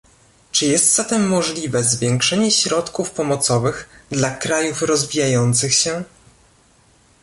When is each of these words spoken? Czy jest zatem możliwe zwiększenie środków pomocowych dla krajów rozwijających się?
Czy 0.51 0.65
jest 0.65 0.95
zatem 0.95 1.27
możliwe 1.27 1.83
zwiększenie 1.83 2.51
środków 2.51 3.11
pomocowych 3.11 3.89
dla 4.11 4.31
krajów 4.35 4.81
rozwijających 4.81 5.73
się? 5.73 6.03